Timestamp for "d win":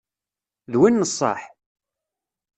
0.71-0.99